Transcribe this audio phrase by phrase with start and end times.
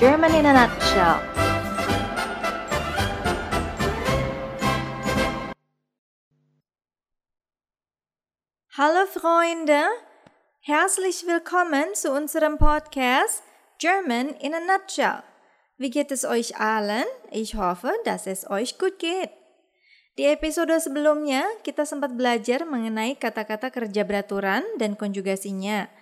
[0.00, 1.20] German in a Nutshell.
[8.80, 9.84] Hallo Freunde,
[10.64, 13.44] herzlich willkommen zu unserem Podcast
[13.76, 15.20] German in a Nutshell.
[15.76, 17.04] Wie geht es euch allen?
[17.28, 19.28] Ich hoffe, dass es euch gut geht.
[20.16, 25.92] Di episode sebelumnya, kita sempat belajar mengenai kata-kata kerja beraturan dan konjugasinya.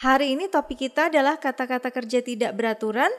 [0.00, 3.12] Hari ini topik kita adalah kata-kata kerja tidak beraturan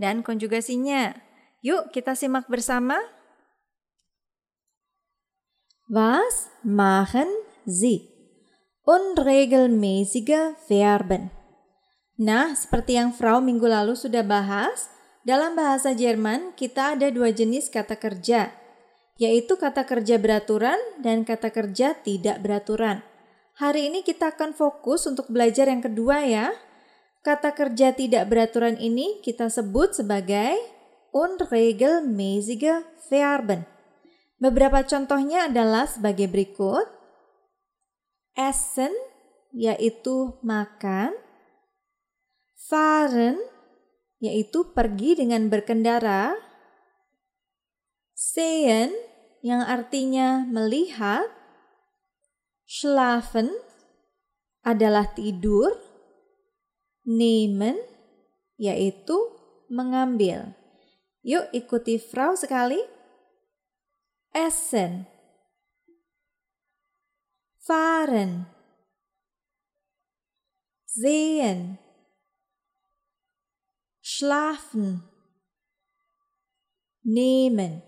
[0.00, 1.12] dan konjugasinya.
[1.60, 2.96] Yuk kita simak bersama.
[5.92, 7.28] Was machen
[7.68, 8.08] Sie?
[8.88, 11.28] Unregelmäßige Verben.
[12.16, 14.88] Nah, seperti yang Frau minggu lalu sudah bahas,
[15.20, 18.48] dalam bahasa Jerman kita ada dua jenis kata kerja,
[19.20, 23.04] yaitu kata kerja beraturan dan kata kerja tidak beraturan.
[23.60, 26.56] Hari ini kita akan fokus untuk belajar yang kedua ya.
[27.20, 30.56] Kata kerja tidak beraturan ini kita sebut sebagai
[31.12, 32.80] unregelmäßige
[33.12, 33.68] Verben.
[34.40, 36.88] Beberapa contohnya adalah sebagai berikut.
[38.32, 38.94] Essen
[39.52, 41.12] yaitu makan.
[42.56, 43.36] Fahren
[44.16, 46.40] yaitu pergi dengan berkendara.
[48.16, 48.96] Sehen
[49.44, 51.28] yang artinya melihat.
[52.64, 53.52] Schlafen
[54.64, 55.89] adalah tidur.
[57.10, 57.74] Nehmen
[58.54, 59.18] yaitu
[59.66, 60.54] mengambil.
[61.26, 62.78] Yuk ikuti Frau sekali.
[64.30, 65.10] Essen.
[67.66, 68.46] Fahren.
[70.86, 71.82] Sehen.
[73.98, 75.02] Schlafen.
[77.02, 77.82] Nehmen.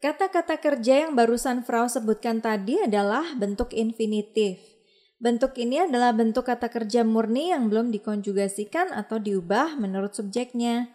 [0.00, 4.79] Kata-kata kerja yang barusan Frau sebutkan tadi adalah bentuk infinitif.
[5.20, 10.88] Bentuk ini adalah bentuk kata kerja murni yang belum dikonjugasikan atau diubah menurut subjeknya.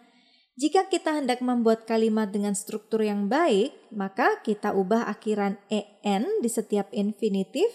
[0.58, 6.50] Jika kita hendak membuat kalimat dengan struktur yang baik, maka kita ubah akhiran en di
[6.50, 7.70] setiap infinitif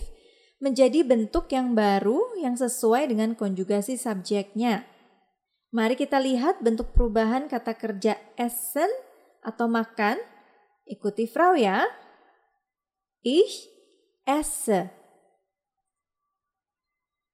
[0.59, 4.83] menjadi bentuk yang baru yang sesuai dengan konjugasi subjeknya.
[5.71, 8.91] Mari kita lihat bentuk perubahan kata kerja essen
[9.39, 10.19] atau makan
[10.83, 11.87] Ikuti Frau ya.
[13.23, 13.71] Ich
[14.27, 15.00] esse.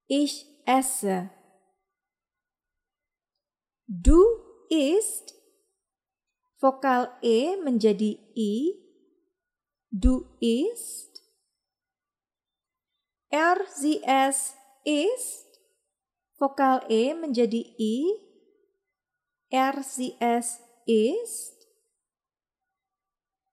[0.08, 1.30] Ich esse.
[3.86, 4.20] Du
[4.70, 5.34] isst.
[6.60, 8.74] Vokal E menjadi I.
[9.90, 11.22] Du isst.
[13.30, 15.60] Er, sie, es, ist.
[16.38, 17.94] Vokal E menjadi I.
[19.50, 21.68] Er, sie, es, ist.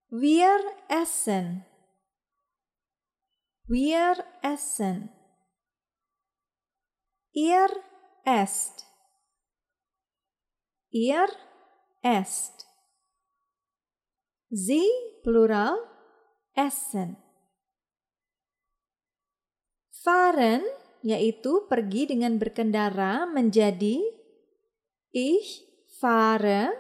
[0.10, 1.66] Wir essen.
[3.68, 5.10] Wir essen.
[7.36, 7.68] Ihr
[8.24, 8.88] esst.
[10.90, 11.28] Ihr
[12.02, 12.64] esst.
[14.48, 14.88] Sie
[15.20, 15.76] plural
[16.56, 17.20] essen.
[19.92, 20.64] Fahren
[21.04, 24.00] yaitu pergi dengan berkendara menjadi
[25.12, 25.68] ich
[26.00, 26.72] fahre.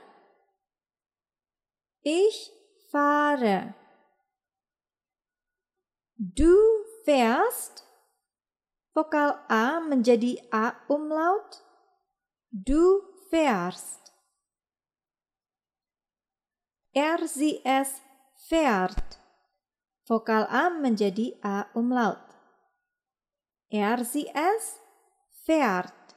[1.99, 2.55] Ich
[2.95, 3.75] fahre.
[6.15, 6.55] Du
[7.03, 7.84] fährst.
[8.95, 11.61] Vokal A menjadi A umlaut.
[12.49, 14.13] Du fährst.
[16.93, 18.01] Er, sie, es
[18.47, 19.19] fährt.
[20.07, 22.23] Vokal A menjadi A umlaut.
[23.69, 24.79] Er, sie, es
[25.43, 26.15] fährt.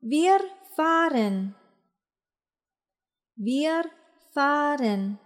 [0.00, 0.40] Wir
[0.74, 1.54] fahren.
[3.36, 3.90] Wir
[4.32, 5.18] fahren.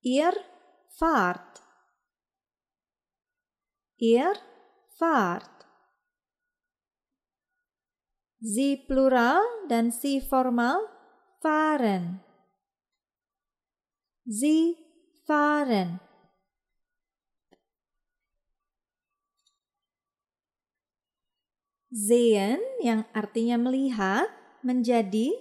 [0.00, 0.32] Ihr
[0.98, 1.62] fahrt.
[3.98, 4.34] Ihr
[4.98, 5.66] fahrt.
[8.38, 10.78] Sie plural dan si formal
[11.42, 12.22] fahren.
[14.26, 14.78] Sie
[15.26, 15.98] fahren.
[21.90, 24.28] Sehen yang artinya melihat
[24.62, 25.34] menjadi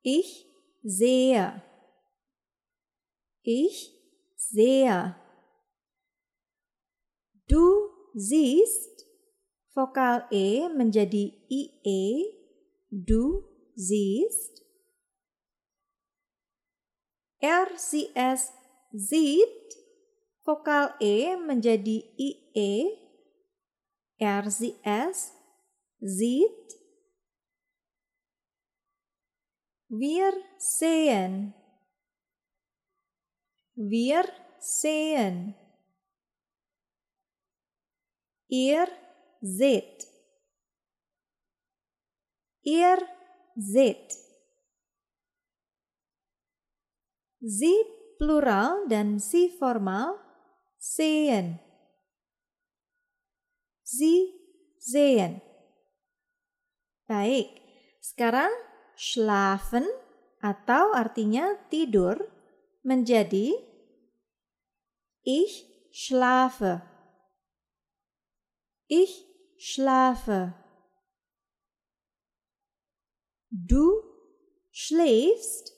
[0.00, 0.48] ich
[0.80, 1.60] sehe.
[3.42, 4.01] Ich
[4.54, 5.14] sehe.
[7.48, 7.64] Du
[8.14, 9.06] siehst
[9.74, 12.02] vokal e menjadi ie.
[12.90, 13.22] Du
[13.76, 14.62] siehst.
[17.76, 18.52] Sie, es
[18.92, 19.74] sieht
[20.44, 22.98] vokal e menjadi ie.
[24.18, 25.32] Es
[26.00, 26.68] sieht.
[29.88, 31.54] Wir sehen.
[33.74, 34.24] Wir
[34.62, 35.54] sehen.
[38.46, 38.86] Ihr
[39.40, 40.06] seht.
[42.62, 42.98] Ihr
[43.56, 44.14] seht.
[47.42, 47.74] Sie
[48.22, 50.14] plural dan si formal
[50.78, 51.58] sehen.
[53.82, 54.30] Sie
[54.78, 55.42] sehen.
[57.10, 57.50] Baik,
[57.98, 58.52] sekarang
[58.94, 59.82] schlafen
[60.38, 62.30] atau artinya tidur
[62.86, 63.71] menjadi
[65.22, 66.82] ich schlafe.
[68.86, 69.26] Ich
[69.58, 70.54] schlafe.
[73.50, 74.02] Du
[74.70, 75.72] schläfst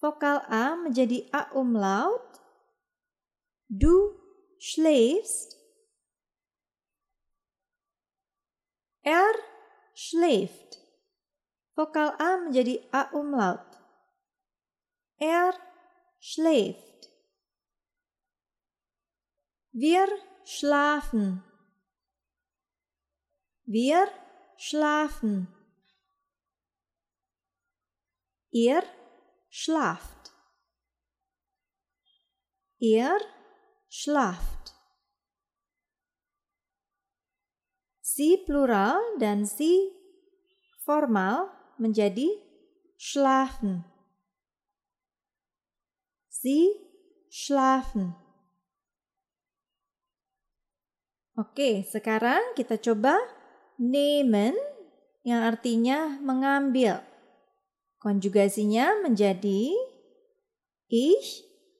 [0.00, 2.40] vokal A menjadi A umlaut.
[3.68, 4.14] Du
[4.58, 5.56] schläfst.
[9.02, 9.34] Er
[9.94, 10.78] schläft.
[11.74, 13.70] Vokal A menjadi A umlaut.
[15.18, 15.54] Er
[16.18, 17.10] schläft.
[19.78, 20.08] Wir
[20.42, 21.44] schlafen.
[23.66, 24.08] Wir
[24.56, 25.48] schlafen.
[28.50, 28.82] Ihr
[29.50, 30.32] schlaft.
[32.78, 33.20] Ihr
[33.90, 34.72] schlaft.
[38.00, 39.92] Si plural dan si
[40.86, 42.32] formal menjadi
[42.96, 43.84] schlafen.
[46.30, 46.64] Sie
[47.28, 48.25] schlafen.
[51.36, 53.12] Oke, sekarang kita coba
[53.76, 54.56] nehmen
[55.20, 57.04] yang artinya mengambil.
[58.00, 59.68] Konjugasinya menjadi
[60.88, 61.28] ich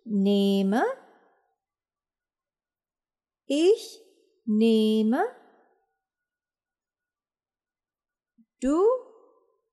[0.05, 0.85] nehme,
[3.49, 4.05] ich
[4.45, 5.25] nehme,
[8.61, 8.77] du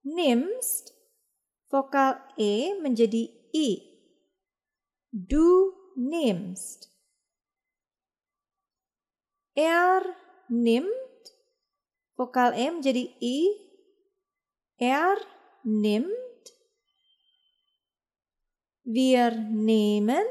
[0.07, 0.95] nimmst,
[1.67, 3.83] vokal E menjadi I.
[5.11, 6.92] Du nimmst.
[9.53, 10.01] Er
[10.49, 11.23] nimmt,
[12.17, 13.37] vokal E menjadi I.
[14.77, 15.17] Er
[15.63, 16.43] nimmt.
[18.83, 20.25] Wir nehmen.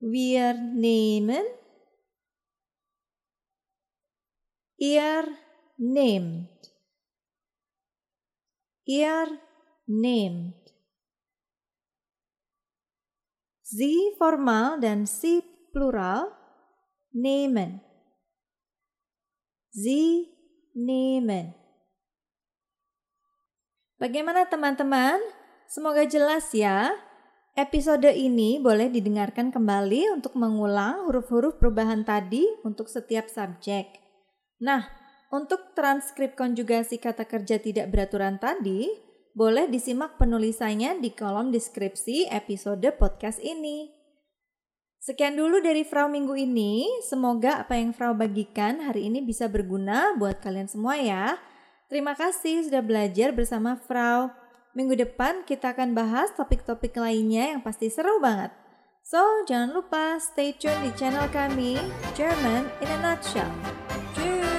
[0.00, 1.46] Wir nehmen.
[4.76, 5.24] Ihr
[5.78, 6.72] nehmt.
[8.84, 9.40] Ihr
[9.86, 10.74] nehmt.
[13.62, 15.42] Sie formal dan si
[15.72, 16.45] plural
[17.16, 17.80] nehmen.
[19.72, 20.28] Sie
[20.76, 21.56] nehmen.
[23.96, 25.16] Bagaimana teman-teman?
[25.64, 26.92] Semoga jelas ya.
[27.56, 33.96] Episode ini boleh didengarkan kembali untuk mengulang huruf-huruf perubahan tadi untuk setiap subjek.
[34.60, 34.84] Nah,
[35.32, 38.92] untuk transkrip konjugasi kata kerja tidak beraturan tadi,
[39.32, 43.95] boleh disimak penulisannya di kolom deskripsi episode podcast ini.
[45.06, 46.98] Sekian dulu dari Frau minggu ini.
[47.06, 51.38] Semoga apa yang Frau bagikan hari ini bisa berguna buat kalian semua ya.
[51.86, 54.34] Terima kasih sudah belajar bersama Frau.
[54.74, 58.50] Minggu depan kita akan bahas topik-topik lainnya yang pasti seru banget.
[59.06, 61.78] So, jangan lupa stay tune di channel kami,
[62.18, 63.54] German in a Nutshell.
[64.18, 64.55] Tschüss!